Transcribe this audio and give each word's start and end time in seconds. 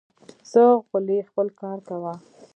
ځه 0.51 0.63
غولی 0.87 1.19
خپل 1.29 1.47
کار 1.61 1.77
کوه 1.87 2.13